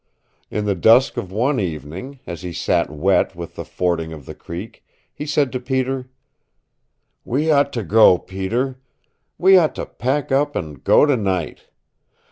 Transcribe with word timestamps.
In 0.49 0.65
the 0.65 0.73
dusk 0.73 1.15
of 1.15 1.31
one 1.31 1.59
evening, 1.59 2.21
as 2.25 2.41
he 2.41 2.53
sat 2.53 2.89
wet 2.89 3.35
with 3.35 3.53
the 3.55 3.63
fording 3.63 4.11
of 4.11 4.25
the 4.25 4.33
creek, 4.33 4.83
he 5.13 5.27
said 5.27 5.51
to 5.51 5.59
Peter, 5.59 6.09
"We 7.23 7.51
ought 7.51 7.71
to 7.73 7.83
go, 7.83 8.17
Peter. 8.17 8.79
We 9.37 9.57
ought 9.59 9.75
to 9.75 9.85
pack 9.85 10.31
up 10.31 10.55
and 10.55 10.83
go 10.83 11.05
tonight. 11.05 11.67